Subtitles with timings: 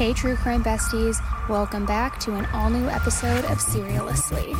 [0.00, 4.56] Hey, true crime besties, welcome back to an all new episode of Serialously.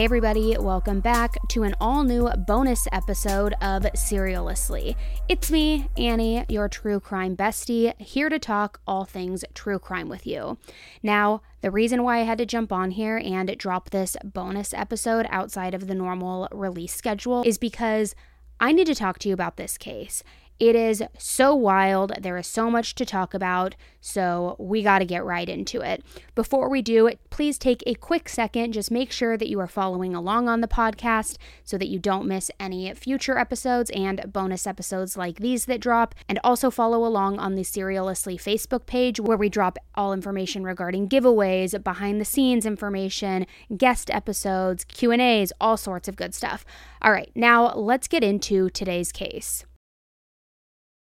[0.00, 4.96] Hey, everybody, welcome back to an all new bonus episode of Serialously.
[5.28, 10.26] It's me, Annie, your true crime bestie, here to talk all things true crime with
[10.26, 10.56] you.
[11.02, 15.26] Now, the reason why I had to jump on here and drop this bonus episode
[15.28, 18.14] outside of the normal release schedule is because
[18.58, 20.22] I need to talk to you about this case.
[20.60, 22.12] It is so wild.
[22.20, 23.74] There is so much to talk about.
[24.02, 26.04] So we got to get right into it.
[26.34, 28.72] Before we do, please take a quick second.
[28.72, 32.28] Just make sure that you are following along on the podcast so that you don't
[32.28, 36.14] miss any future episodes and bonus episodes like these that drop.
[36.28, 41.08] And also follow along on the Serialously Facebook page where we drop all information regarding
[41.08, 43.46] giveaways, behind the scenes information,
[43.78, 46.66] guest episodes, Q&As, all sorts of good stuff.
[47.00, 49.64] All right, now let's get into today's case.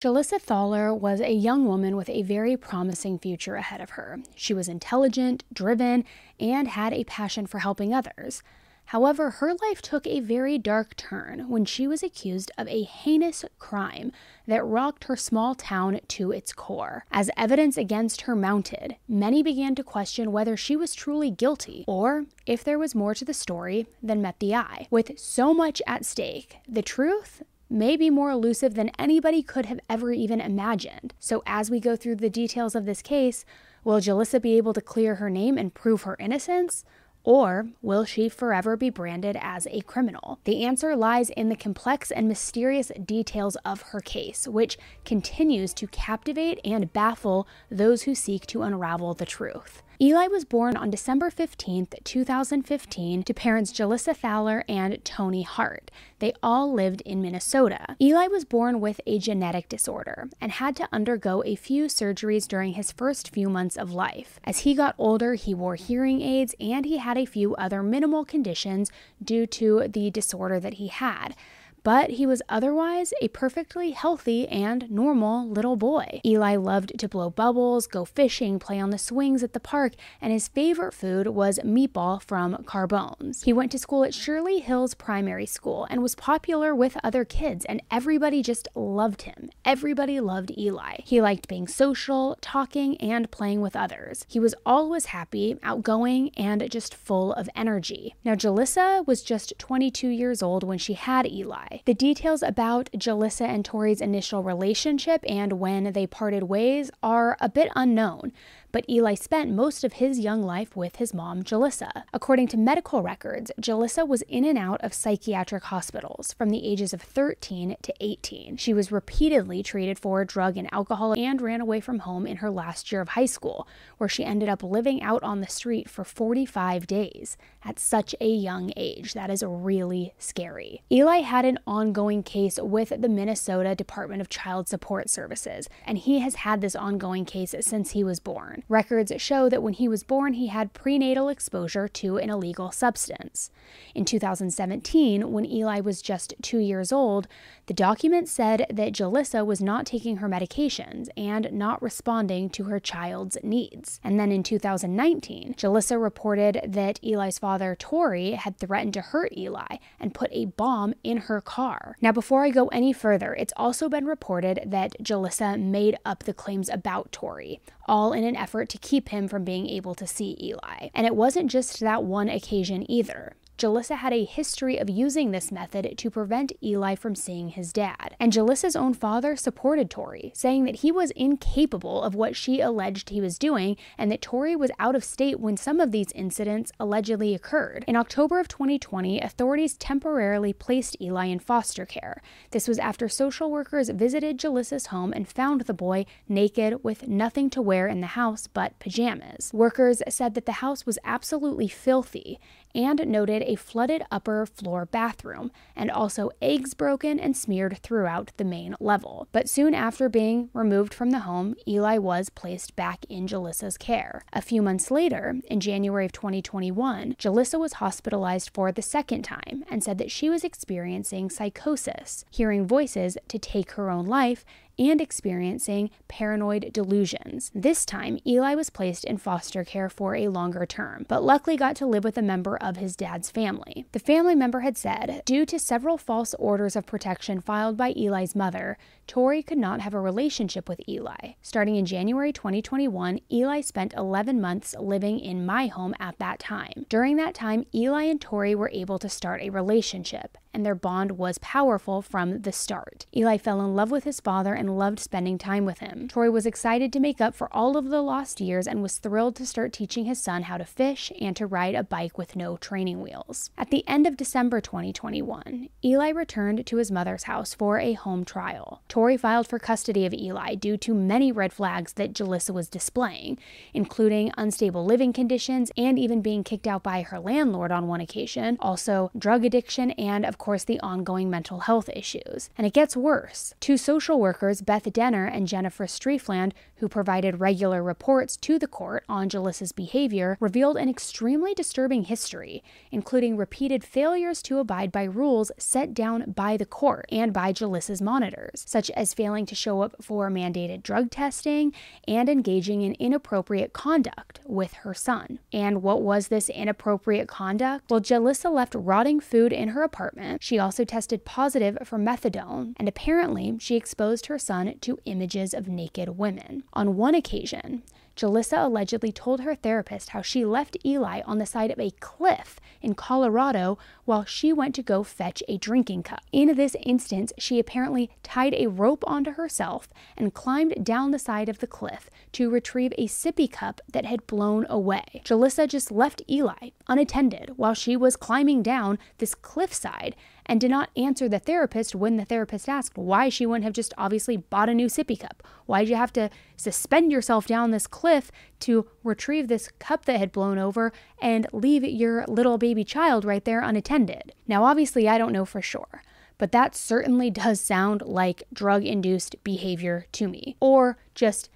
[0.02, 4.20] Jalissa Thaler was a young woman with a very promising future ahead of her.
[4.34, 6.06] She was intelligent, driven,
[6.40, 8.42] and had a passion for helping others.
[8.86, 13.44] However, her life took a very dark turn when she was accused of a heinous
[13.60, 14.14] crime
[14.48, 17.04] that rocked her small town to its core.
[17.12, 22.24] As evidence against her mounted, many began to question whether she was truly guilty or
[22.46, 24.88] if there was more to the story than met the eye.
[24.90, 29.80] With so much at stake, the truth may be more elusive than anybody could have
[29.90, 31.14] ever even imagined.
[31.20, 33.46] So, as we go through the details of this case,
[33.84, 36.84] will Jalissa be able to clear her name and prove her innocence?
[37.24, 40.40] Or will she forever be branded as a criminal?
[40.46, 45.88] The answer lies in the complex and mysterious details of her case, which continues to
[45.88, 49.84] captivate and baffle those who seek to unravel the truth.
[50.02, 55.92] Eli was born on December 15, 2015, to parents Jalissa Thaler and Tony Hart.
[56.20, 57.98] They all lived in Minnesota.
[58.02, 62.76] Eli was born with a genetic disorder and had to undergo a few surgeries during
[62.76, 64.40] his first few months of life.
[64.46, 68.24] As he got older, he wore hearing aids and he had a few other minimal
[68.24, 71.36] conditions due to the disorder that he had
[71.84, 76.22] but he was otherwise a perfectly healthy and normal little boy.
[76.26, 80.32] Eli loved to blow bubbles, go fishing, play on the swings at the park, and
[80.32, 83.44] his favorite food was meatball from Carbones.
[83.44, 87.66] He went to school at Shirley Hills Primary School and was popular with other kids,
[87.66, 89.50] and everybody just loved him.
[89.66, 90.98] Everybody loved Eli.
[91.04, 94.26] He liked being social, talking, and playing with others.
[94.28, 98.16] He was always happy, outgoing, and just full of energy.
[98.24, 101.69] Now, Jalissa was just 22 years old when she had Eli.
[101.86, 107.50] The details about Jalissa and Torrey's initial relationship and when they parted ways are a
[107.50, 108.32] bit unknown,
[108.72, 112.04] but Eli spent most of his young life with his mom, Jalissa.
[112.14, 116.94] According to medical records, Jalissa was in and out of psychiatric hospitals from the ages
[116.94, 118.58] of 13 to 18.
[118.58, 122.50] She was repeatedly treated for drug and alcohol and ran away from home in her
[122.52, 126.04] last year of high school, where she ended up living out on the street for
[126.04, 129.14] 45 days at such a young age.
[129.14, 130.84] That is really scary.
[130.92, 136.20] Eli had an ongoing case with the Minnesota Department of Child Support Services, and he
[136.20, 138.59] has had this ongoing case since he was born.
[138.68, 143.52] Records show that when he was born, he had prenatal exposure to an illegal substance.
[143.96, 147.28] In 2017, when Eli was just two years old,
[147.68, 152.80] the document said that Jalissa was not taking her medications and not responding to her
[152.80, 154.00] child's needs.
[154.04, 159.78] And then in 2019, Jalissa reported that Eli's father, Torrey, had threatened to hurt Eli
[160.00, 161.96] and put a bomb in her car.
[162.02, 166.34] Now, before I go any further, it's also been reported that Jalissa made up the
[166.34, 170.38] claims about Torrey, all in an effort to keep him from being able to see
[170.42, 170.90] Eli.
[170.94, 173.36] And it wasn't just that one occasion either.
[173.60, 178.16] Jalissa had a history of using this method to prevent Eli from seeing his dad.
[178.18, 183.10] And Jalissa's own father supported Torrey, saying that he was incapable of what she alleged
[183.10, 186.72] he was doing and that Torrey was out of state when some of these incidents
[186.80, 187.84] allegedly occurred.
[187.86, 192.22] In October of 2020, authorities temporarily placed Eli in foster care.
[192.52, 197.50] This was after social workers visited Jalissa's home and found the boy naked with nothing
[197.50, 199.52] to wear in the house but pajamas.
[199.54, 202.40] Workers said that the house was absolutely filthy
[202.76, 208.44] and noted a flooded upper floor bathroom and also eggs broken and smeared throughout the
[208.44, 209.28] main level.
[209.32, 214.24] But soon after being removed from the home, Eli was placed back in Jalissa's care.
[214.32, 219.64] A few months later, in January of 2021, Jalissa was hospitalized for the second time
[219.68, 224.46] and said that she was experiencing psychosis, hearing voices to take her own life
[224.80, 227.52] and experiencing paranoid delusions.
[227.54, 231.76] This time, Eli was placed in foster care for a longer term, but luckily got
[231.76, 233.86] to live with a member of his dad's family.
[233.92, 238.36] The family member had said, due to several false orders of protection filed by Eli's
[238.36, 238.78] mother,
[239.10, 241.34] Torrey could not have a relationship with Eli.
[241.42, 246.86] Starting in January 2021, Eli spent 11 months living in my home at that time.
[246.90, 251.12] During that time, Eli and Torrey were able to start a relationship and their bond
[251.12, 253.06] was powerful from the start.
[253.16, 256.08] Eli fell in love with his father and loved spending time with him.
[256.10, 259.38] Torrey was excited to make up for all of the lost years and was thrilled
[259.38, 262.58] to start teaching his son how to fish and to ride a bike with no
[262.58, 263.52] training wheels.
[263.58, 268.26] At the end of December 2021, Eli returned to his mother's house for a home
[268.26, 268.82] trial.
[268.90, 273.38] Torrey filed for custody of Eli due to many red flags that Jalissa was displaying,
[273.74, 278.58] including unstable living conditions and even being kicked out by her landlord on one occasion,
[278.60, 282.50] also drug addiction, and of course, the ongoing mental health issues.
[282.58, 283.54] And it gets worse.
[283.60, 289.04] Two social workers, Beth Denner and Jennifer Streefland, who provided regular reports to the court
[289.08, 295.52] on Jalissa's behavior, revealed an extremely disturbing history, including repeated failures to abide by rules
[295.58, 299.96] set down by the court and by Jalissa's monitors, such as failing to show up
[300.02, 301.74] for mandated drug testing
[302.08, 305.40] and engaging in inappropriate conduct with her son.
[305.54, 307.90] And what was this inappropriate conduct?
[307.90, 312.88] Well, Jalissa left rotting food in her apartment she also tested positive for methadone, and
[312.88, 316.64] apparently she exposed her son to images of naked women.
[316.74, 317.84] On one occasion,
[318.16, 322.60] Jalissa allegedly told her therapist how she left Eli on the side of a cliff
[322.82, 326.22] in Colorado while she went to go fetch a drinking cup.
[326.32, 331.50] In this instance, she apparently tied a rope onto herself and climbed down the side
[331.50, 335.22] of the cliff to retrieve a sippy cup that had blown away.
[335.26, 340.16] Jalissa just left Eli unattended while she was climbing down this cliffside
[340.50, 343.94] and did not answer the therapist when the therapist asked why she wouldn't have just
[343.98, 345.44] obviously bought a new sippy cup.
[345.68, 350.18] Why did you have to suspend yourself down this cliff to retrieve this cup that
[350.18, 354.34] had blown over and leave your little baby child right there unattended?
[354.48, 356.02] Now, obviously, I don't know for sure
[356.40, 361.50] but that certainly does sound like drug induced behavior to me, or just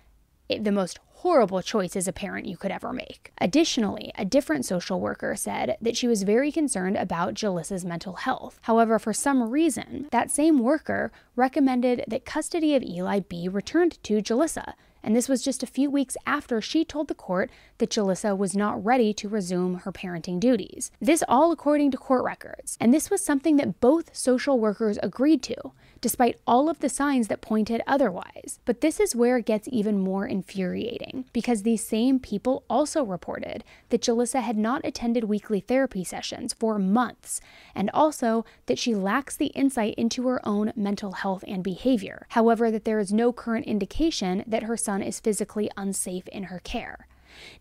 [0.49, 3.31] the most horrible choice as a parent you could ever make.
[3.37, 8.59] Additionally, a different social worker said that she was very concerned about Jalissa's mental health.
[8.63, 14.21] However, for some reason, that same worker recommended that custody of Eli be returned to
[14.21, 18.37] Jalissa, and this was just a few weeks after she told the court that Jalissa
[18.37, 20.91] was not ready to resume her parenting duties.
[20.99, 25.41] This all according to court records, and this was something that both social workers agreed
[25.43, 25.71] to
[26.03, 28.59] despite all of the signs that pointed otherwise.
[28.65, 33.63] But this is where it gets even more infuriating, because these same people also reported
[33.87, 37.39] that Jalissa had not attended weekly therapy sessions for months,
[37.73, 42.27] and also that she lacks the insight into her own mental health and behavior.
[42.31, 46.59] However, that there is no current indication that her son is physically unsafe in her
[46.59, 47.07] care.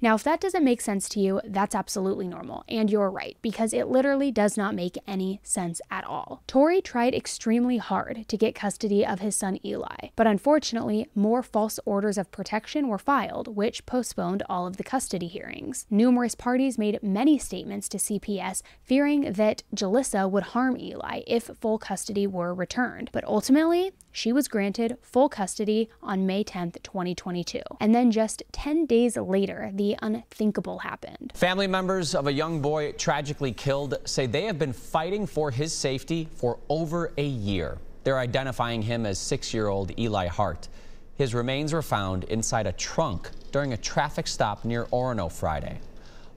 [0.00, 3.72] Now, if that doesn't make sense to you, that's absolutely normal, and you're right, because
[3.72, 6.42] it literally does not make any sense at all.
[6.46, 11.78] Torrey tried extremely hard to get custody of his son Eli, but unfortunately, more false
[11.84, 15.86] orders of protection were filed, which postponed all of the custody hearings.
[15.90, 21.78] Numerous parties made many statements to CPS fearing that Jalissa would harm Eli if full
[21.78, 27.60] custody were returned, but ultimately, she was granted full custody on May 10, 2022.
[27.80, 31.32] And then just 10 days later, the unthinkable happened.
[31.34, 35.72] Family members of a young boy tragically killed say they have been fighting for his
[35.72, 37.78] safety for over a year.
[38.04, 40.68] They're identifying him as six year old Eli Hart.
[41.16, 45.78] His remains were found inside a trunk during a traffic stop near Orono Friday.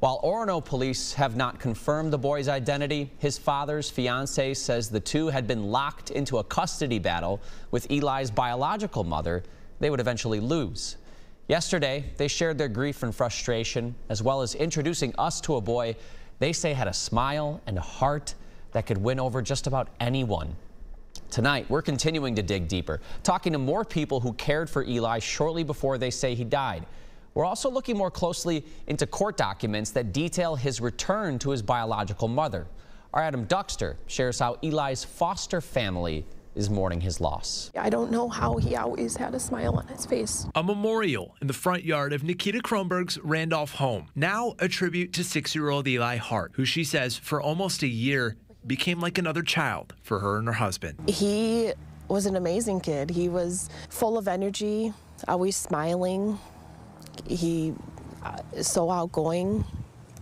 [0.06, 5.30] While Orono police have not confirmed the boy's identity, his father's fiance says the two
[5.30, 9.42] had been locked into a custody battle with Eli's biological mother
[9.80, 10.98] they would eventually lose.
[11.48, 15.96] Yesterday, they shared their grief and frustration, as well as introducing us to a boy
[16.38, 18.36] they say had a smile and a heart
[18.74, 20.56] that could win over just about anyone.
[21.32, 25.64] Tonight, we're continuing to dig deeper, talking to more people who cared for Eli shortly
[25.64, 26.86] before they say he died.
[27.36, 32.30] We're also looking more closely into court documents that detail his return to his biological
[32.30, 32.66] mother.
[33.14, 36.26] Our Adam Duxter shares how Eli's foster family
[36.56, 37.72] is mourning his loss.
[37.78, 40.48] I don't know how he always had a smile on his face.
[40.56, 45.24] A memorial in the front yard of Nikita Kronberg's Randolph home, now a tribute to
[45.26, 49.42] six year old Eli Hart, who she says for almost a year became like another
[49.42, 50.98] child for her and her husband.
[51.10, 51.74] He
[52.08, 53.10] was an amazing kid.
[53.10, 54.94] He was full of energy,
[55.28, 56.40] always smiling.
[57.28, 57.74] He
[58.24, 59.66] uh, so outgoing.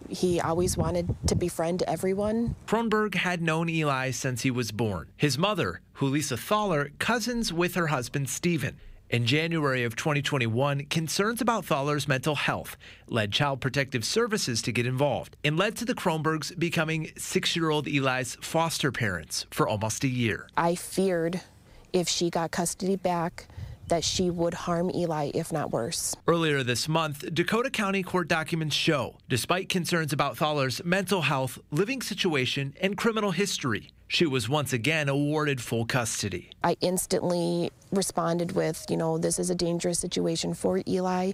[0.10, 2.56] He always wanted to befriend everyone.
[2.68, 5.08] Kronberg had known Eli since he was born.
[5.18, 8.78] His mother, Jalissa Thaler, cousins with her husband Stephen.
[9.10, 14.88] In January of 2021, concerns about Thaler's mental health led Child Protective Services to get
[14.88, 20.04] involved and led to the Kronbergs becoming six year old Eli's foster parents for almost
[20.04, 20.48] a year.
[20.58, 21.42] I feared
[21.94, 23.48] if she got custody back,
[23.88, 26.16] that she would harm Eli, if not worse.
[26.28, 32.02] Earlier this month, Dakota County court documents show, despite concerns about Thaler's mental health, living
[32.02, 36.52] situation, and criminal history, she was once again awarded full custody.
[36.64, 41.32] I instantly responded with, you know, this is a dangerous situation for Eli.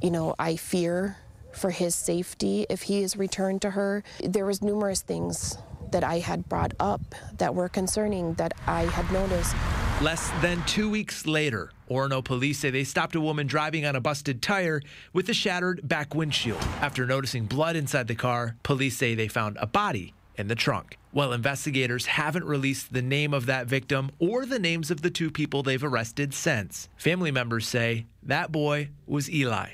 [0.00, 1.18] You know, I fear
[1.52, 4.02] for his safety if he is returned to her.
[4.22, 5.58] There was numerous things
[5.94, 7.00] that I had brought up
[7.38, 9.54] that were concerning that I had noticed.
[10.02, 14.00] Less than two weeks later, Orono police say they stopped a woman driving on a
[14.00, 14.82] busted tire
[15.12, 16.60] with a shattered back windshield.
[16.80, 20.98] After noticing blood inside the car, police say they found a body in the trunk.
[21.12, 25.30] While investigators haven't released the name of that victim or the names of the two
[25.30, 29.68] people they've arrested since, family members say that boy was Eli.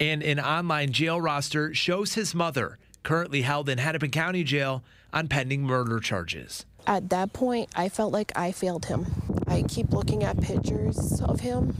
[0.00, 4.82] And an online jail roster shows his mother, currently held in Hennepin County Jail,
[5.16, 6.66] on pending murder charges.
[6.86, 9.06] At that point, I felt like I failed him.
[9.46, 11.74] I keep looking at pictures of him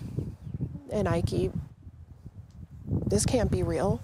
[0.91, 1.53] and I keep,
[2.87, 4.03] this can't be real.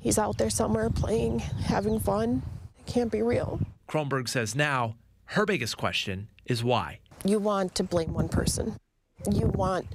[0.00, 2.42] He's out there somewhere playing, having fun.
[2.78, 3.58] It can't be real.
[3.88, 4.94] Kronberg says now
[5.26, 7.00] her biggest question is why.
[7.24, 8.76] You want to blame one person.
[9.28, 9.86] You want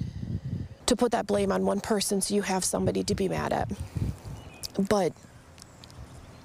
[0.87, 3.71] to put that blame on one person so you have somebody to be mad at.
[4.89, 5.13] But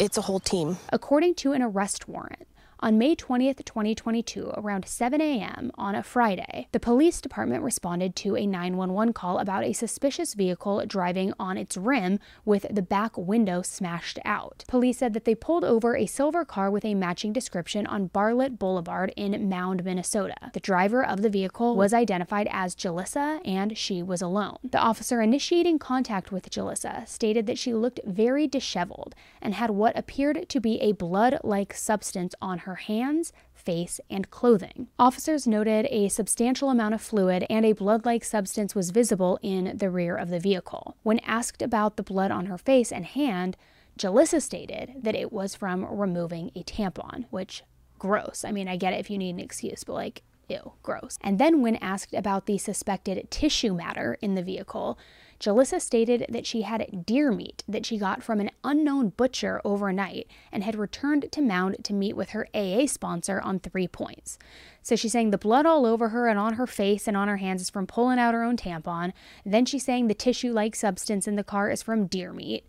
[0.01, 0.79] it's a whole team.
[0.93, 2.47] According to an arrest warrant,
[2.81, 5.71] on May 20th, 2022, around 7 a.m.
[5.77, 10.85] on a Friday, the police department responded to a 911 call about a suspicious vehicle
[10.87, 14.65] driving on its rim with the back window smashed out.
[14.67, 18.59] Police said that they pulled over a silver car with a matching description on Bartlett
[18.59, 20.51] Boulevard in Mound, Minnesota.
[20.55, 24.57] The driver of the vehicle was identified as Jalissa, and she was alone.
[24.65, 29.99] The officer initiating contact with Jalissa stated that she looked very disheveled and had what
[29.99, 34.87] appeared to be a blood like substance on her her hands, face, and clothing.
[34.97, 39.77] Officers noted a substantial amount of fluid and a blood like substance was visible in
[39.77, 40.97] the rear of the vehicle.
[41.03, 43.57] When asked about the blood on her face and hand,
[43.99, 47.65] Jalissa stated that it was from removing a tampon, which
[47.99, 48.45] gross.
[48.47, 51.19] I mean, I get it if you need an excuse, but like, ew, gross.
[51.21, 54.97] And then when asked about the suspected tissue matter in the vehicle,
[55.41, 60.29] Jalissa stated that she had deer meat that she got from an unknown butcher overnight
[60.53, 64.39] and had returned to Mound to meet with her AA sponsor on three points.
[64.83, 67.39] So she's saying the blood all over her and on her face and on her
[67.39, 69.15] hands is from pulling out her own tampon.
[69.47, 72.67] Then she's saying the tissue like substance in the car is from deer meat.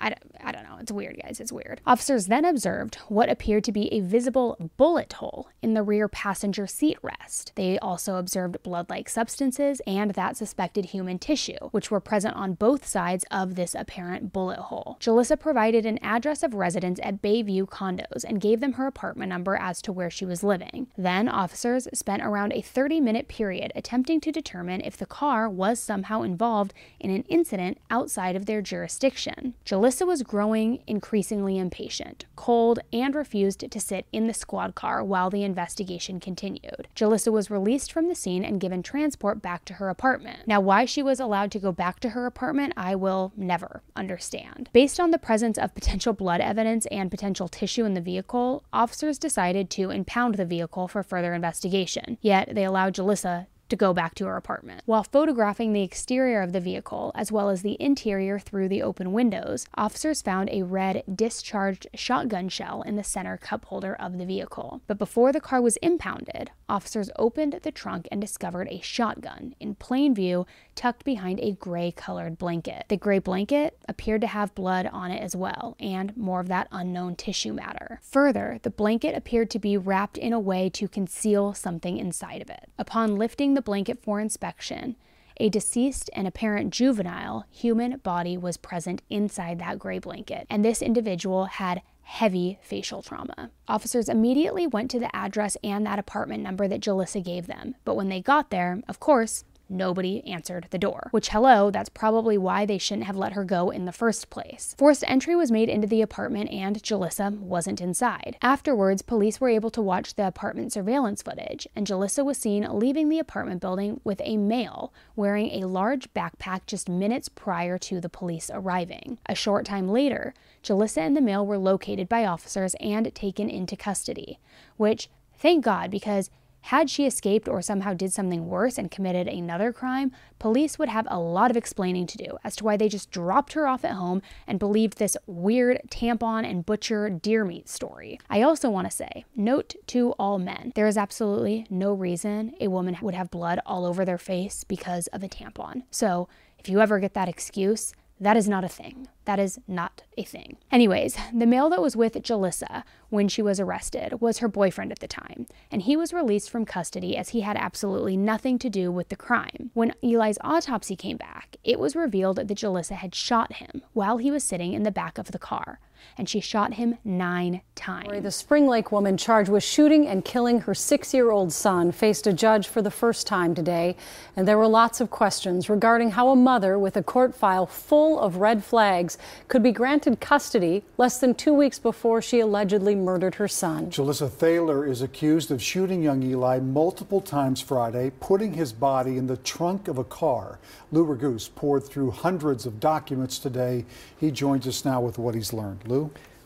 [0.00, 0.76] I I don't know.
[0.78, 1.40] It's weird, guys.
[1.40, 1.80] It's weird.
[1.86, 6.68] Officers then observed what appeared to be a visible bullet hole in the rear passenger
[6.68, 7.52] seat rest.
[7.56, 12.54] They also observed blood like substances and that suspected human tissue, which were present on
[12.54, 14.98] both sides of this apparent bullet hole.
[15.00, 19.56] Jalissa provided an address of residence at Bayview condos and gave them her apartment number
[19.56, 20.86] as to where she was living.
[20.96, 25.80] Then, officers spent around a 30 minute period attempting to determine if the car was
[25.80, 29.54] somehow involved in an incident outside of their jurisdiction.
[29.64, 35.04] Jalissa Alyssa was growing increasingly impatient, cold, and refused to sit in the squad car
[35.04, 36.88] while the investigation continued.
[36.96, 40.40] Jalissa was released from the scene and given transport back to her apartment.
[40.44, 44.70] Now, why she was allowed to go back to her apartment, I will never understand.
[44.72, 49.20] Based on the presence of potential blood evidence and potential tissue in the vehicle, officers
[49.20, 52.18] decided to impound the vehicle for further investigation.
[52.20, 54.82] Yet, they allowed Jalissa to go back to her apartment.
[54.86, 59.12] While photographing the exterior of the vehicle, as well as the interior through the open
[59.12, 64.26] windows, officers found a red discharged shotgun shell in the center cup holder of the
[64.26, 64.82] vehicle.
[64.86, 69.74] But before the car was impounded, officers opened the trunk and discovered a shotgun in
[69.74, 72.84] plain view tucked behind a gray colored blanket.
[72.88, 76.68] The gray blanket appeared to have blood on it as well, and more of that
[76.70, 78.00] unknown tissue matter.
[78.02, 82.50] Further, the blanket appeared to be wrapped in a way to conceal something inside of
[82.50, 82.68] it.
[82.78, 84.94] Upon lifting the blanket for inspection,
[85.38, 90.80] a deceased and apparent juvenile human body was present inside that gray blanket, and this
[90.80, 93.50] individual had heavy facial trauma.
[93.66, 97.96] Officers immediately went to the address and that apartment number that Jalissa gave them, but
[97.96, 101.08] when they got there, of course, Nobody answered the door.
[101.10, 104.74] Which, hello, that's probably why they shouldn't have let her go in the first place.
[104.78, 108.36] Forced entry was made into the apartment and Jalissa wasn't inside.
[108.42, 113.08] Afterwards, police were able to watch the apartment surveillance footage, and Jalissa was seen leaving
[113.08, 118.08] the apartment building with a male wearing a large backpack just minutes prior to the
[118.08, 119.18] police arriving.
[119.26, 123.76] A short time later, Jalissa and the male were located by officers and taken into
[123.76, 124.38] custody,
[124.76, 126.30] which, thank God, because
[126.66, 131.06] had she escaped or somehow did something worse and committed another crime, police would have
[131.08, 133.92] a lot of explaining to do as to why they just dropped her off at
[133.92, 138.18] home and believed this weird tampon and butcher deer meat story.
[138.28, 142.66] I also want to say, note to all men, there is absolutely no reason a
[142.66, 145.84] woman would have blood all over their face because of a tampon.
[145.92, 149.08] So, if you ever get that excuse, that is not a thing.
[149.26, 150.56] That is not a thing.
[150.70, 155.00] Anyways, the male that was with Jalissa when she was arrested was her boyfriend at
[155.00, 158.90] the time, and he was released from custody as he had absolutely nothing to do
[158.90, 159.70] with the crime.
[159.74, 164.30] When Eli's autopsy came back, it was revealed that Jalissa had shot him while he
[164.30, 165.78] was sitting in the back of the car
[166.18, 168.22] and she shot him nine times.
[168.22, 172.26] The Spring Lake woman charged with shooting and killing her six year old son faced
[172.26, 173.96] a judge for the first time today.
[174.36, 178.18] And there were lots of questions regarding how a mother with a court file full
[178.18, 183.36] of red flags could be granted custody less than two weeks before she allegedly murdered
[183.36, 183.90] her son.
[183.90, 189.26] Jalissa Thaler is accused of shooting young Eli multiple times Friday, putting his body in
[189.26, 190.58] the trunk of a car.
[190.92, 193.84] Lou Raguse poured through hundreds of documents today.
[194.18, 195.86] He joins us now with what he's learned.
[195.86, 195.95] Lou?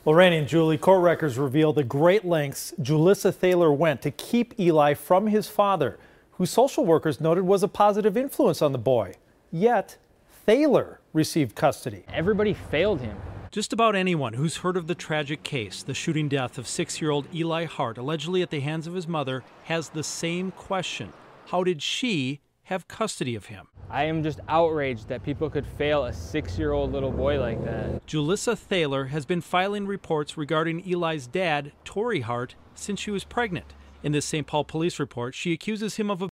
[0.04, 4.58] Well, Randy and Julie, court records reveal the great lengths Jalissa Thaler went to keep
[4.58, 5.98] Eli from his father,
[6.32, 9.14] who social workers noted was a positive influence on the boy.
[9.52, 9.98] Yet,
[10.46, 12.04] Thaler received custody.
[12.12, 13.16] Everybody failed him.
[13.50, 17.10] Just about anyone who's heard of the tragic case, the shooting death of six year
[17.10, 21.12] old Eli Hart, allegedly at the hands of his mother, has the same question
[21.46, 22.40] How did she
[22.70, 23.66] have custody of him?
[23.90, 27.62] I am just outraged that people could fail a six year old little boy like
[27.64, 28.06] that.
[28.06, 33.74] Jalissa Thaler has been filing reports regarding Eli's dad, Torrey Hart, since she was pregnant.
[34.02, 34.46] In this St.
[34.46, 36.28] Paul police report, she accuses him of a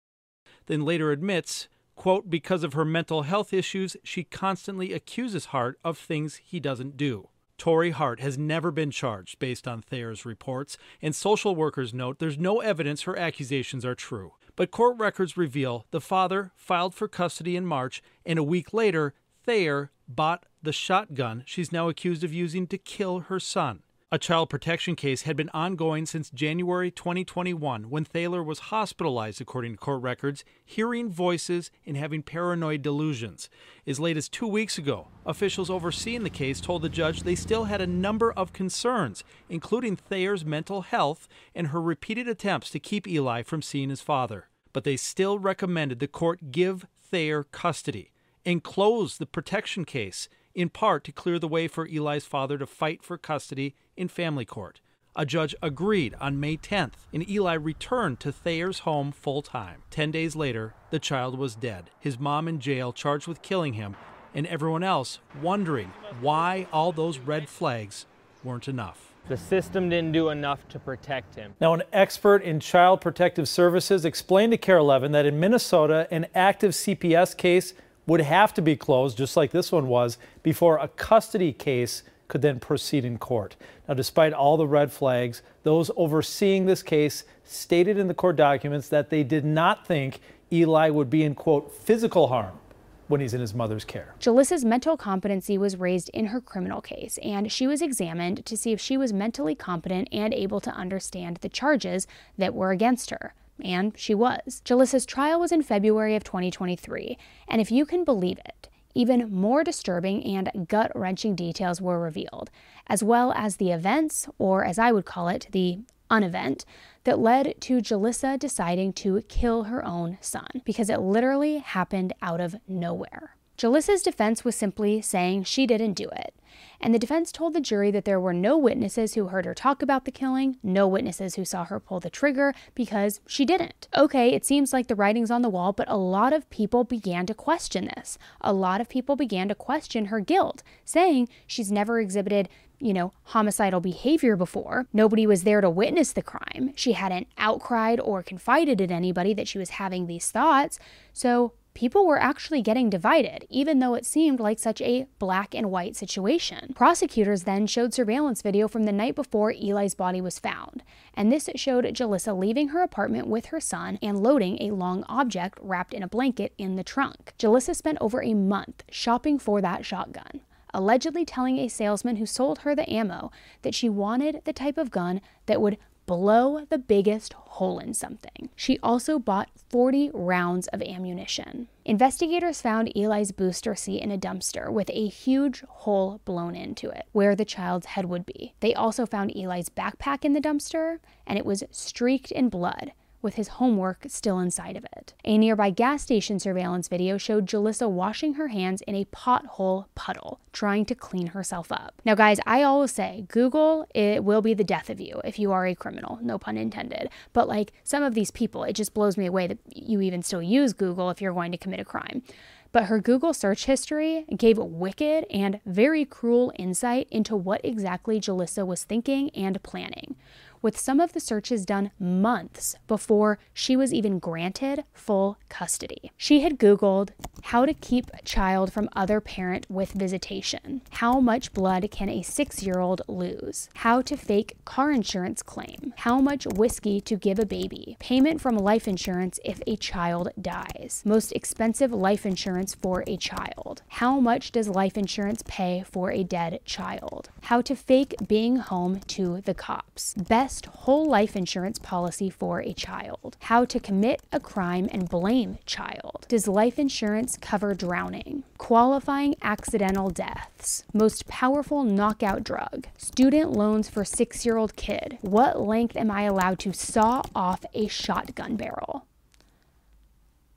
[0.68, 5.98] then later admits, quote, because of her mental health issues, she constantly accuses Hart of
[5.98, 7.30] things he doesn't do.
[7.58, 12.38] Torrey Hart has never been charged based on Thaler's reports, and social workers note there's
[12.38, 14.34] no evidence her accusations are true.
[14.56, 19.14] But court records reveal the father filed for custody in March, and a week later,
[19.46, 23.84] Thaler bought the shotgun she's now accused of using to kill her son.
[24.10, 29.74] A child protection case had been ongoing since January 2021 when Thaler was hospitalized, according
[29.74, 33.50] to court records, hearing voices and having paranoid delusions.
[33.86, 37.66] As late as two weeks ago, officials overseeing the case told the judge they still
[37.66, 43.10] had a number of concerns, including Thaler's mental health and her repeated attempts to keep
[43.10, 44.48] Eli from seeing his father.
[44.72, 48.14] But they still recommended the court give Thaler custody
[48.46, 52.66] and close the protection case in part to clear the way for Eli's father to
[52.66, 54.82] fight for custody in family court.
[55.16, 59.84] A judge agreed on May 10th, and Eli returned to Thaler's home full time.
[59.92, 63.96] Ten days later, the child was dead, his mom in jail charged with killing him,
[64.34, 65.92] and everyone else wondering
[66.22, 68.08] why all those red flags
[68.44, 69.14] weren't enough.
[69.28, 71.54] The system didn't do enough to protect him.
[71.60, 76.28] Now, an expert in child protective services explained to KARE 11 that in Minnesota, an
[76.34, 77.74] active CPS case
[78.08, 82.42] would have to be closed, just like this one was, before a custody case could
[82.42, 83.56] then proceed in court.
[83.88, 88.90] Now, despite all the red flags, those overseeing this case stated in the court documents
[88.90, 90.20] that they did not think
[90.52, 92.60] Eli would be in, quote, physical harm
[93.08, 94.14] when he's in his mother's care.
[94.20, 98.74] Jalissa's mental competency was raised in her criminal case, and she was examined to see
[98.74, 103.34] if she was mentally competent and able to understand the charges that were against her.
[103.64, 104.62] And she was.
[104.64, 107.18] Jalissa's trial was in February of 2023,
[107.48, 112.50] and if you can believe it, even more disturbing and gut wrenching details were revealed,
[112.88, 116.66] as well as the events, or as I would call it, the unevent,
[117.04, 122.42] that led to Jalissa deciding to kill her own son, because it literally happened out
[122.42, 123.37] of nowhere.
[123.58, 126.36] Jalissa's defense was simply saying she didn't do it.
[126.80, 129.82] And the defense told the jury that there were no witnesses who heard her talk
[129.82, 133.88] about the killing, no witnesses who saw her pull the trigger, because she didn't.
[133.98, 137.26] Okay, it seems like the writing's on the wall, but a lot of people began
[137.26, 138.20] to question this.
[138.42, 143.12] A lot of people began to question her guilt, saying she's never exhibited you know,
[143.24, 144.86] homicidal behavior before.
[144.94, 146.74] Nobody was there to witness the crime.
[146.76, 150.78] She hadn't outcried or confided in anybody that she was having these thoughts.
[151.12, 155.70] So people were actually getting divided, even though it seemed like such a black and
[155.70, 156.74] white situation.
[156.74, 160.82] Prosecutors then showed surveillance video from the night before Eli's body was found,
[161.14, 165.60] and this showed Jalissa leaving her apartment with her son and loading a long object
[165.62, 167.36] wrapped in a blanket in the trunk.
[167.38, 170.42] Jalissa spent over a month shopping for that shotgun
[170.74, 174.92] allegedly telling a salesman who sold her the ammo that she wanted the type of
[174.92, 175.78] gun that would
[176.08, 178.50] blow the biggest hole in something.
[178.56, 181.68] She also bought 40 rounds of ammunition.
[181.86, 187.06] Investigators found Eli's booster seat in a dumpster with a huge hole blown into it
[187.12, 188.54] where the child's head would be.
[188.62, 193.36] They also found Eli's backpack in the dumpster and it was streaked in blood with
[193.36, 195.14] his homework still inside of it.
[195.26, 200.40] A nearby gas station surveillance video showed Jalissa washing her hands in a pothole puddle,
[200.54, 202.02] trying to clean herself up.
[202.06, 205.52] Now, guys, I always say Google, it will be the death of you if you
[205.52, 207.10] are a criminal, no pun intended.
[207.34, 210.42] But like some of these people, it just blows me away that you even still
[210.42, 212.24] use Google if you're going to commit a crime
[212.72, 218.68] but her Google search history gave wicked and very cruel insight into what exactly Jalissa
[218.68, 220.16] was thinking and planning
[220.62, 226.12] with some of the searches done months before she was even granted full custody.
[226.18, 227.10] She had Googled
[227.44, 232.22] how to keep a child from other parent with visitation, how much blood can a
[232.22, 237.40] six year old lose, how to fake car insurance claim, how much whiskey to give
[237.40, 243.04] a baby, payment from life insurance if a child dies, most expensive life insurance for
[243.08, 248.16] a child, how much does life insurance pay for a dead child, how to fake
[248.28, 253.36] being home to the cops, best best whole life insurance policy for a child.
[253.42, 256.26] How to commit a crime and blame child.
[256.30, 258.46] Does life insurance cover drowning?
[258.58, 260.86] Qualifying accidental deaths.
[260.94, 262.88] Most powerful knockout drug.
[262.98, 265.18] Student loans for six year old kid.
[265.20, 269.06] What length am I allowed to saw off a shotgun barrel?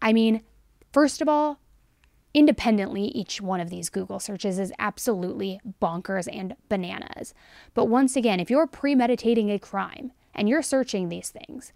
[0.00, 0.42] I mean,
[0.92, 1.59] first of all,
[2.35, 7.35] independently, each one of these Google searches is absolutely bonkers and bananas.
[7.75, 11.73] But once again, if you're premeditating a crime and you're searching these things,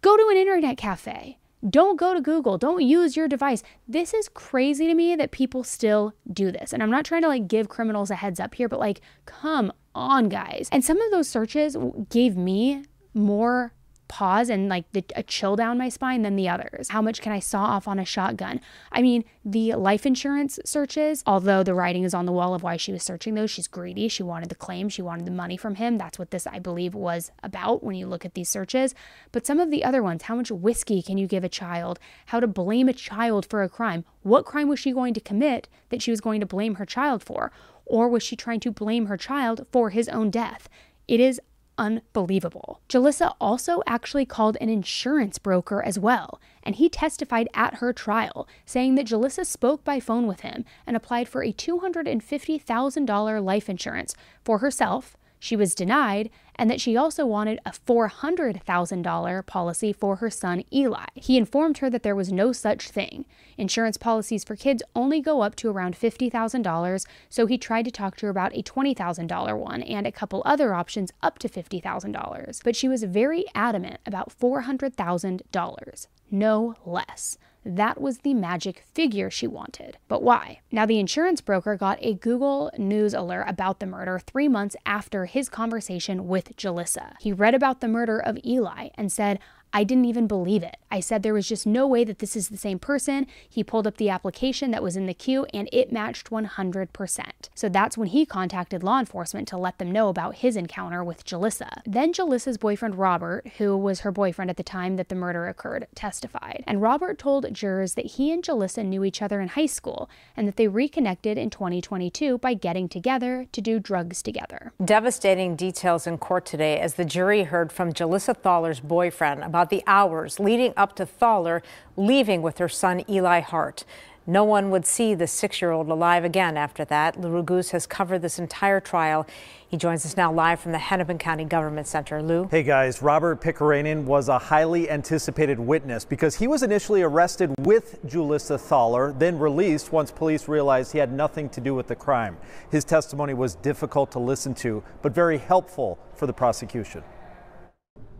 [0.00, 1.38] go to an internet cafe.
[1.68, 2.58] Don't go to Google.
[2.58, 3.62] Don't use your device.
[3.88, 6.74] This is crazy to me that people still do this.
[6.74, 9.72] And I'm not trying to like give criminals a heads up here, but like, come
[9.94, 10.68] on, guys.
[10.70, 11.74] And some of those searches
[12.10, 13.72] gave me more
[14.08, 16.88] pause and like the, a chill down my spine than the others.
[16.90, 18.60] How much can I saw off on a shotgun?
[18.92, 22.76] I mean, the life insurance searches, although the writing is on the wall of why
[22.76, 24.08] she was searching those, she's greedy.
[24.08, 25.98] She wanted the claim, she wanted the money from him.
[25.98, 28.94] That's what this, I believe, was about when you look at these searches.
[29.32, 31.98] But some of the other ones, how much whiskey can you give a child?
[32.26, 34.04] How to blame a child for a crime?
[34.22, 37.22] What crime was she going to commit that she was going to blame her child
[37.22, 37.52] for?
[37.86, 40.68] Or was she trying to blame her child for his own death?
[41.06, 41.40] It is
[41.78, 42.80] unbelievable.
[42.88, 48.48] Jalissa also actually called an insurance broker as well, and he testified at her trial,
[48.64, 54.14] saying that Jalissa spoke by phone with him and applied for a $250,000 life insurance
[54.44, 60.30] for herself she was denied, and that she also wanted a $400,000 policy for her
[60.30, 61.04] son Eli.
[61.16, 63.26] He informed her that there was no such thing.
[63.58, 68.16] Insurance policies for kids only go up to around $50,000, so he tried to talk
[68.16, 72.64] to her about a $20,000 one and a couple other options up to $50,000.
[72.64, 77.36] But she was very adamant about $400,000, no less.
[77.64, 79.96] That was the magic figure she wanted.
[80.06, 80.60] But why?
[80.70, 85.24] Now, the insurance broker got a Google News alert about the murder three months after
[85.24, 87.14] his conversation with Jalissa.
[87.20, 89.38] He read about the murder of Eli and said,
[89.76, 90.76] I didn't even believe it.
[90.88, 93.26] I said there was just no way that this is the same person.
[93.48, 97.24] He pulled up the application that was in the queue and it matched 100%.
[97.56, 101.24] So that's when he contacted law enforcement to let them know about his encounter with
[101.24, 101.82] Jalissa.
[101.84, 105.88] Then Jalissa's boyfriend Robert, who was her boyfriend at the time that the murder occurred,
[105.96, 106.62] testified.
[106.68, 110.46] And Robert told jurors that he and Jalissa knew each other in high school and
[110.46, 114.72] that they reconnected in 2022 by getting together to do drugs together.
[114.84, 119.70] Devastating details in court today as the jury heard from Jalissa Thaler's boyfriend about about
[119.70, 121.62] the hours leading up to Thaler
[121.96, 123.84] leaving with her son Eli Hart.
[124.26, 127.18] No one would see the six year old alive again after that.
[127.18, 129.26] Lou Raguse has covered this entire trial.
[129.66, 132.22] He joins us now live from the Hennepin County Government Center.
[132.22, 132.46] Lou.
[132.50, 138.04] Hey guys, Robert Pickerainen was a highly anticipated witness because he was initially arrested with
[138.06, 142.36] Jalissa Thaler, then released once police realized he had nothing to do with the crime.
[142.70, 147.02] His testimony was difficult to listen to, but very helpful for the prosecution.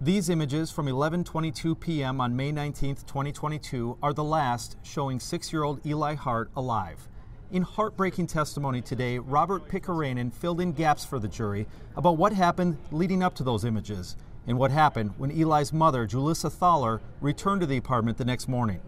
[0.04, 2.20] These images from 11:22 p.m.
[2.20, 7.08] on May 19, 2022 are the last showing 6-year-old Eli Hart alive.
[7.50, 12.76] In heartbreaking testimony today, Robert Pickerainen filled in gaps for the jury about what happened
[12.92, 14.14] leading up to those images
[14.46, 18.82] and what happened when Eli's mother, Jalissa Thaler, returned to the apartment the next morning.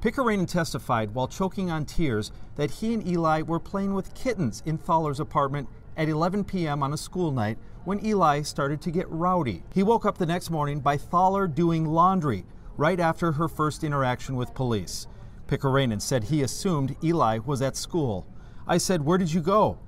[0.00, 4.78] Pickerainen testified while choking on tears that he and Eli were playing with kittens in
[4.78, 6.82] Thaler's apartment at 11 p.m.
[6.82, 9.62] on a school night when Eli started to get rowdy.
[9.72, 12.44] He woke up the next morning by Thaler doing laundry
[12.76, 15.06] right after her first interaction with police.
[15.46, 18.26] Pickerainen said he assumed Eli was at school.
[18.66, 19.78] I said, Where did you go?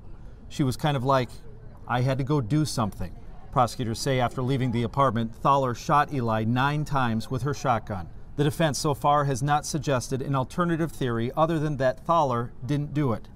[0.48, 1.28] She was kind of like,
[1.88, 3.16] I had to go do something.
[3.50, 8.08] Prosecutors say after leaving the apartment, Thaler shot Eli nine times with her shotgun.
[8.36, 12.94] The defense so far has not suggested an alternative theory other than that Thaler didn't
[12.94, 13.28] do it.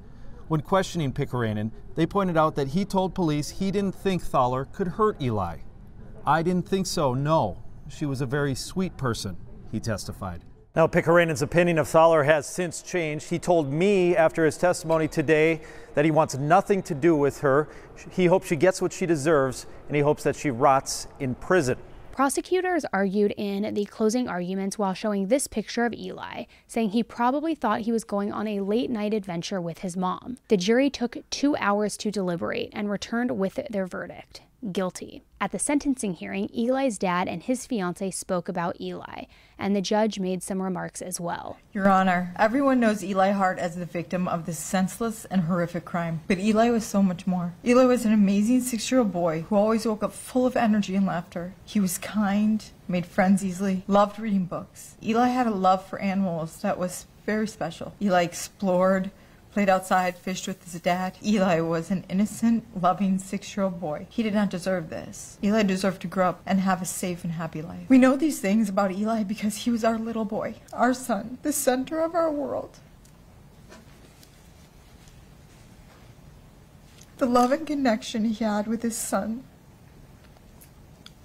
[0.53, 4.87] When questioning Pickerainen, they pointed out that he told police he didn't think Thaler could
[4.87, 5.61] hurt Eli.
[6.27, 7.63] I didn't think so, no.
[7.89, 9.39] She was a very sweet person,
[9.71, 10.45] he testified.
[10.77, 13.31] Now, Pickerainen's opinion of Thaler has since changed.
[13.31, 15.63] He told me after his testimony today
[15.95, 17.71] that he wants nothing to do with her.
[18.11, 21.79] He hopes she gets what she deserves, and he hopes that she rots in prison.
[22.13, 27.55] Prosecutors argued in the closing arguments while showing this picture of Eli, saying he probably
[27.55, 30.37] thought he was going on a late night adventure with his mom.
[30.49, 35.23] The jury took two hours to deliberate and returned with their verdict guilty.
[35.41, 39.25] At the sentencing hearing, Eli's dad and his fiance spoke about Eli,
[39.59, 41.59] and the judge made some remarks as well.
[41.73, 46.21] Your Honor, everyone knows Eli Hart as the victim of this senseless and horrific crime,
[46.29, 47.55] but Eli was so much more.
[47.65, 50.95] Eli was an amazing six year old boy who always woke up full of energy
[50.95, 51.55] and laughter.
[51.65, 54.97] He was kind, made friends easily, loved reading books.
[55.03, 57.95] Eli had a love for animals that was very special.
[58.01, 59.11] Eli explored,
[59.53, 61.17] played outside, fished with his dad.
[61.25, 64.07] Eli was an innocent, loving six year old boy.
[64.09, 65.39] He did not deserve this.
[65.45, 67.89] Eli deserved to grow up and have a safe and happy life.
[67.89, 71.53] We know these things about Eli because he was our little boy, our son, the
[71.53, 72.79] center of our world.
[77.19, 79.45] The love and connection he had with his son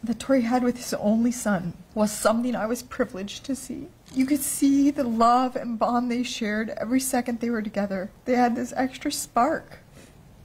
[0.03, 3.88] that Torrey had with his only son was something I was privileged to see.
[4.13, 8.12] You could see the love and bond they shared every second they were together.
[8.25, 9.79] They had this extra spark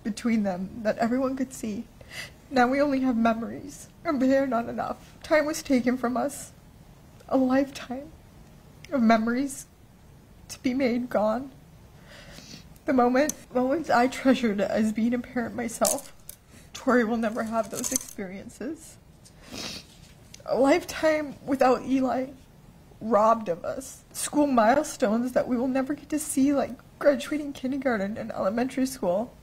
[0.03, 1.85] between them that everyone could see.
[2.51, 5.15] Now we only have memories, and they're not enough.
[5.23, 6.53] Time was taken from us.
[7.29, 8.11] A lifetime
[8.91, 9.67] of memories
[10.49, 11.51] to be made gone.
[12.85, 16.13] The moment, moments I treasured as being a parent myself,
[16.73, 18.97] Torrey will never have those experiences.
[20.47, 22.27] A lifetime without Eli
[23.01, 24.03] robbed of us.
[24.13, 29.35] School milestones that we will never get to see, like graduating kindergarten and elementary school.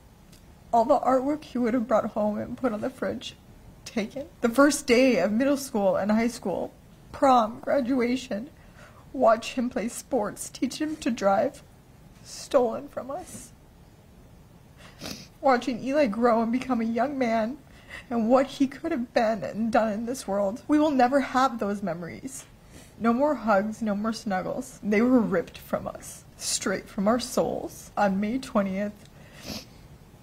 [0.72, 3.34] All the artwork he would have brought home and put on the fridge,
[3.84, 4.26] taken.
[4.40, 6.72] The first day of middle school and high school,
[7.12, 8.50] prom, graduation,
[9.12, 11.62] watch him play sports, teach him to drive,
[12.22, 13.50] stolen from us.
[15.40, 17.58] Watching Eli grow and become a young man
[18.08, 20.62] and what he could have been and done in this world.
[20.68, 22.44] We will never have those memories.
[22.98, 24.78] No more hugs, no more snuggles.
[24.82, 28.92] They were ripped from us, straight from our souls, on May 20th,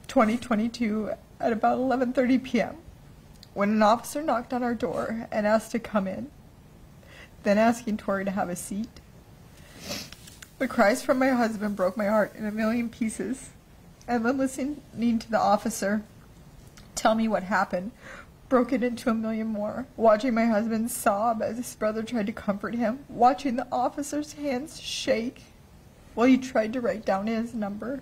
[0.08, 2.78] 2022 at about 11:30 p.m.
[3.54, 6.30] when an officer knocked on our door and asked to come in,
[7.44, 8.90] then asking Torrey to have a seat.
[10.60, 13.50] The cries from my husband broke my heart in a million pieces.
[14.08, 16.04] And then listening to the officer
[16.98, 17.92] tell me what happened
[18.50, 19.86] broke it into a million more.
[19.98, 24.80] Watching my husband sob as his brother tried to comfort him, watching the officer's hands
[24.80, 25.44] shake
[26.16, 28.02] while he tried to write down his number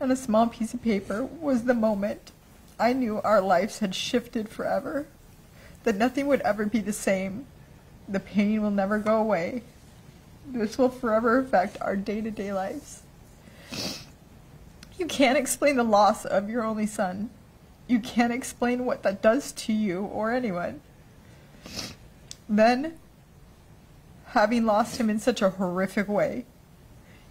[0.00, 2.32] on a small piece of paper was the moment
[2.78, 5.06] I knew our lives had shifted forever,
[5.84, 7.46] that nothing would ever be the same.
[8.08, 9.62] The pain will never go away.
[10.46, 13.02] This will forever affect our day to day lives.
[14.98, 17.30] You can't explain the loss of your only son
[17.86, 20.80] you can't explain what that does to you or anyone.
[22.48, 22.98] Then,
[24.26, 26.46] having lost him in such a horrific way,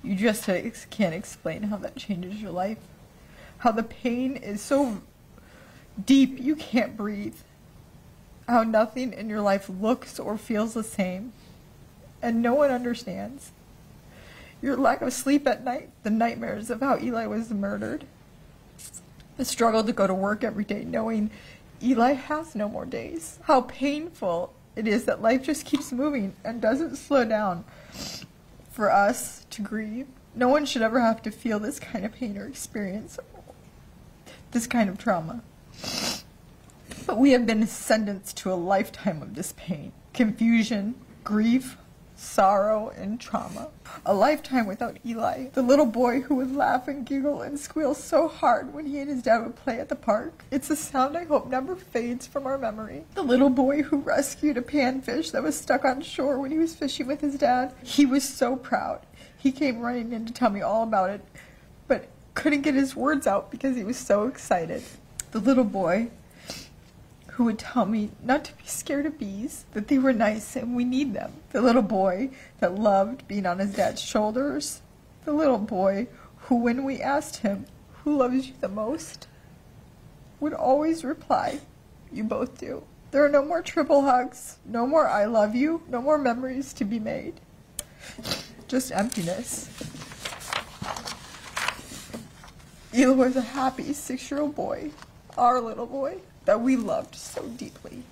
[0.03, 2.77] you just can't explain how that changes your life.
[3.59, 5.01] How the pain is so
[6.05, 7.37] deep you can't breathe.
[8.47, 11.31] How nothing in your life looks or feels the same.
[12.21, 13.51] And no one understands.
[14.61, 18.05] Your lack of sleep at night, the nightmares of how Eli was murdered
[19.37, 21.31] the struggle to go to work every day knowing
[21.81, 23.39] Eli has no more days.
[23.43, 27.65] How painful it is that life just keeps moving and doesn't slow down
[28.71, 30.07] for us to grieve.
[30.35, 33.19] No one should ever have to feel this kind of pain or experience
[34.51, 35.41] this kind of trauma.
[37.05, 41.77] But we have been sentenced to a lifetime of this pain, confusion, grief,
[42.23, 43.69] sorrow, and trauma.
[44.05, 48.27] A lifetime without Eli, the little boy who would laugh and giggle and squeal so
[48.27, 50.43] hard when he and his dad would play at the park.
[50.49, 53.03] It's a sound I hope never fades from our memory.
[53.13, 56.75] The little boy who rescued a panfish that was stuck on shore when he was
[56.75, 57.73] fishing with his dad.
[57.83, 59.05] He was so proud.
[59.37, 61.21] He came running in to tell me all about it,
[61.87, 64.81] but couldn't get his words out because he was so excited.
[65.31, 66.09] The little boy
[67.33, 70.75] who would tell me not to be scared of bees, that they were nice and
[70.75, 71.33] we need them.
[71.51, 74.81] The little boy that loved being on his dad's shoulders.
[75.25, 77.65] The little boy who, when we asked him,
[78.03, 79.27] Who loves you the most?
[80.39, 81.59] would always reply,
[82.11, 82.83] You both do.
[83.09, 86.85] There are no more triple hugs, no more I love you, no more memories to
[86.85, 87.39] be made.
[88.67, 89.69] Just emptiness.
[92.93, 94.91] Eli was a happy six year old boy,
[95.35, 98.03] our little boy that we loved so deeply.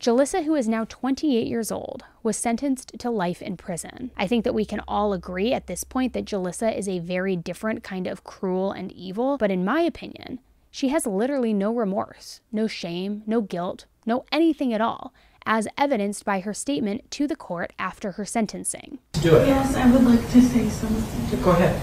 [0.00, 4.12] Jalissa, who is now 28 years old, was sentenced to life in prison.
[4.16, 7.34] I think that we can all agree at this point that Jalissa is a very
[7.34, 10.38] different kind of cruel and evil, but in my opinion,
[10.70, 15.12] she has literally no remorse, no shame, no guilt, no anything at all,
[15.44, 18.98] as evidenced by her statement to the court after her sentencing.
[19.12, 19.48] Do it.
[19.48, 21.42] Yes, I would like to say something.
[21.42, 21.80] Go ahead.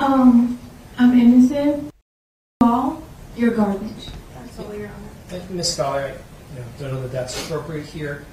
[0.00, 0.58] Um,
[0.98, 1.91] I'm innocent.
[3.42, 4.06] All you're garbage.
[4.36, 4.88] That's all, Your
[5.32, 5.42] Honor.
[5.50, 5.76] Ms.
[5.76, 8.24] Fowler, I you know, don't know that that's appropriate here.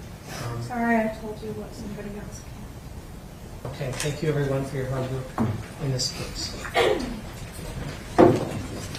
[0.46, 2.42] Um, Sorry, I told you what somebody else
[3.64, 3.72] can.
[3.72, 5.50] okay, thank you everyone for your hard work
[5.82, 6.64] in this case.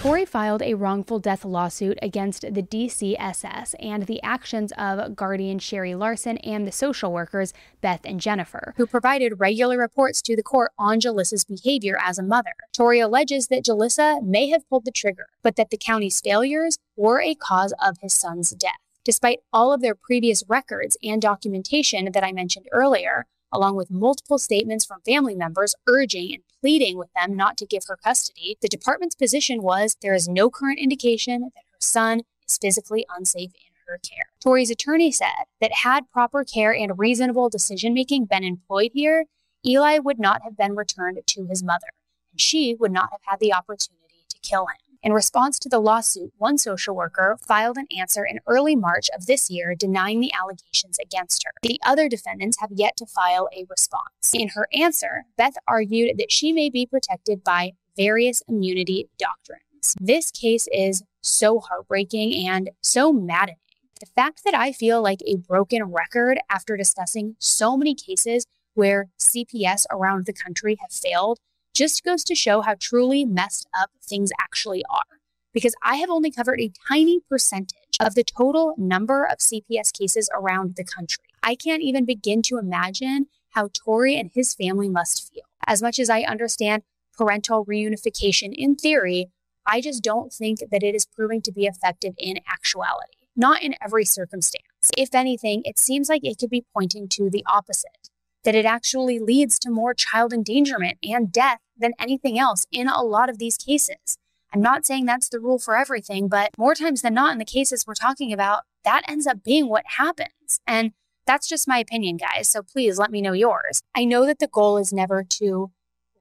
[0.01, 5.93] Torrey filed a wrongful death lawsuit against the DCSS and the actions of guardian Sherry
[5.93, 10.71] Larson and the social workers Beth and Jennifer, who provided regular reports to the court
[10.79, 12.53] on Jalissa's behavior as a mother.
[12.73, 17.21] Torrey alleges that Jalissa may have pulled the trigger, but that the county's failures were
[17.21, 18.79] a cause of his son's death.
[19.03, 24.37] Despite all of their previous records and documentation that I mentioned earlier, along with multiple
[24.37, 28.67] statements from family members urging and pleading with them not to give her custody, the
[28.67, 33.73] department's position was there is no current indication that her son is physically unsafe in
[33.87, 34.27] her care.
[34.39, 39.25] Torrey's attorney said that had proper care and reasonable decision making been employed here,
[39.65, 41.87] Eli would not have been returned to his mother,
[42.31, 44.90] and she would not have had the opportunity to kill him.
[45.03, 49.25] In response to the lawsuit, one social worker filed an answer in early March of
[49.25, 51.51] this year denying the allegations against her.
[51.63, 54.31] The other defendants have yet to file a response.
[54.31, 59.95] In her answer, Beth argued that she may be protected by various immunity doctrines.
[59.99, 63.57] This case is so heartbreaking and so maddening.
[63.99, 69.09] The fact that I feel like a broken record after discussing so many cases where
[69.19, 71.39] CPS around the country have failed
[71.73, 75.19] just goes to show how truly messed up things actually are.
[75.53, 80.29] Because I have only covered a tiny percentage of the total number of CPS cases
[80.33, 81.25] around the country.
[81.43, 85.43] I can't even begin to imagine how Torrey and his family must feel.
[85.67, 86.83] As much as I understand
[87.17, 89.29] parental reunification in theory,
[89.65, 93.27] I just don't think that it is proving to be effective in actuality.
[93.35, 94.65] Not in every circumstance.
[94.97, 98.10] If anything, it seems like it could be pointing to the opposite
[98.43, 103.01] that it actually leads to more child endangerment and death than anything else in a
[103.01, 104.17] lot of these cases.
[104.53, 107.45] I'm not saying that's the rule for everything, but more times than not in the
[107.45, 110.59] cases we're talking about, that ends up being what happens.
[110.67, 110.91] And
[111.25, 112.49] that's just my opinion, guys.
[112.49, 113.81] So please let me know yours.
[113.95, 115.71] I know that the goal is never to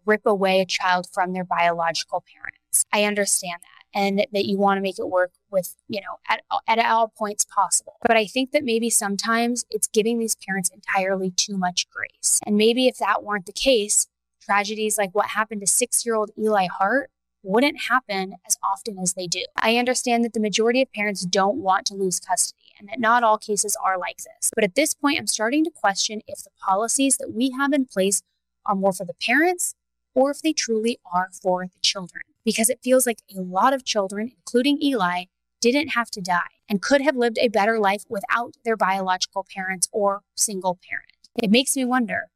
[0.07, 2.85] rip away a child from their biological parents.
[2.93, 6.43] I understand that and that you want to make it work with, you know, at,
[6.67, 7.97] at all points possible.
[8.03, 12.41] But I think that maybe sometimes it's giving these parents entirely too much grace.
[12.47, 14.07] And maybe if that weren't the case,
[14.41, 17.11] tragedies like what happened to six year old Eli Hart
[17.43, 19.45] wouldn't happen as often as they do.
[19.57, 23.25] I understand that the majority of parents don't want to lose custody and that not
[23.25, 24.51] all cases are like this.
[24.55, 27.87] But at this point, I'm starting to question if the policies that we have in
[27.87, 28.23] place
[28.67, 29.75] are more for the parents
[30.15, 33.85] or if they truly are for the children because it feels like a lot of
[33.85, 35.25] children, including Eli,
[35.61, 39.89] didn't have to die and could have lived a better life without their biological parents
[39.93, 41.11] or single parent.
[41.43, 42.29] It makes me wonder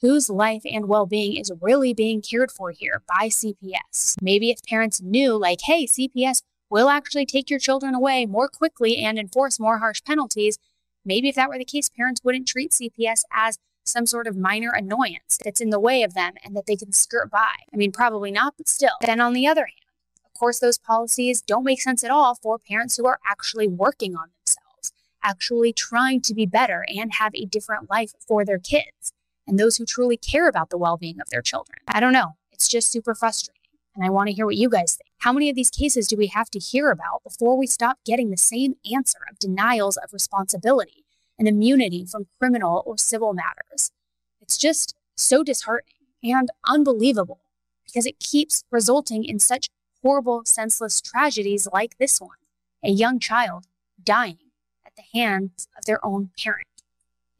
[0.00, 4.16] whose life and well being is really being cared for here by CPS.
[4.20, 8.96] Maybe if parents knew, like, hey, CPS will actually take your children away more quickly
[8.96, 10.58] and enforce more harsh penalties,
[11.04, 14.70] maybe if that were the case, parents wouldn't treat CPS as some sort of minor
[14.70, 17.52] annoyance that's in the way of them and that they can skirt by.
[17.72, 18.96] I mean, probably not, but still.
[19.00, 19.78] Then on the other hand,
[20.24, 24.14] of course, those policies don't make sense at all for parents who are actually working
[24.16, 24.92] on themselves,
[25.22, 29.12] actually trying to be better and have a different life for their kids,
[29.46, 31.78] and those who truly care about the well being of their children.
[31.88, 32.36] I don't know.
[32.50, 33.58] It's just super frustrating.
[33.94, 35.10] And I want to hear what you guys think.
[35.18, 38.30] How many of these cases do we have to hear about before we stop getting
[38.30, 41.01] the same answer of denials of responsibility
[41.42, 43.90] and immunity from criminal or civil matters.
[44.40, 47.40] It's just so disheartening and unbelievable
[47.84, 49.68] because it keeps resulting in such
[50.04, 52.36] horrible, senseless tragedies like this one
[52.84, 53.66] a young child
[54.04, 54.38] dying
[54.86, 56.66] at the hands of their own parent.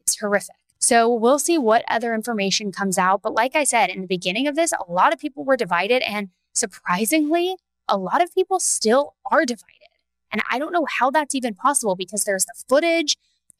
[0.01, 0.55] It's horrific.
[0.79, 3.21] So we'll see what other information comes out.
[3.21, 6.01] But like I said, in the beginning of this, a lot of people were divided.
[6.01, 7.55] And surprisingly,
[7.87, 9.69] a lot of people still are divided.
[10.29, 13.17] And I don't know how that's even possible because there's the footage,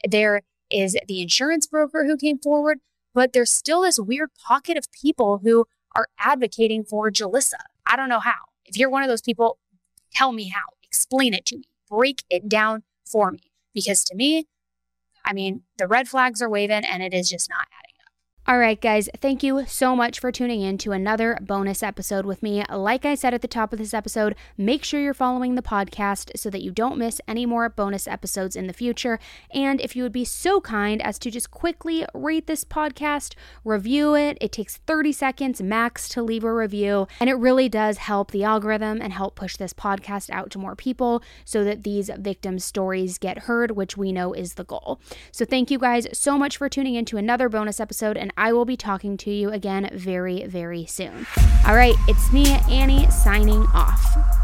[0.07, 2.79] there is the insurance broker who came forward,
[3.13, 7.61] but there's still this weird pocket of people who are advocating for Jalissa.
[7.85, 8.49] I don't know how.
[8.65, 9.59] If you're one of those people,
[10.13, 10.65] tell me how.
[10.83, 11.63] Explain it to me.
[11.89, 13.51] Break it down for me.
[13.73, 14.47] Because to me,
[15.25, 17.67] I mean, the red flags are waving and it is just not.
[18.45, 22.43] All right, guys, thank you so much for tuning in to another bonus episode with
[22.43, 22.61] me.
[22.69, 26.37] Like I said at the top of this episode, make sure you're following the podcast
[26.37, 29.17] so that you don't miss any more bonus episodes in the future.
[29.51, 34.13] And if you would be so kind as to just quickly rate this podcast, review
[34.13, 37.07] it, it takes 30 seconds max to leave a review.
[37.21, 40.75] And it really does help the algorithm and help push this podcast out to more
[40.75, 44.99] people so that these victim stories get heard, which we know is the goal.
[45.31, 48.17] So thank you guys so much for tuning in to another bonus episode.
[48.17, 51.25] And I will be talking to you again very, very soon.
[51.67, 54.42] All right, it's me, Annie, signing off.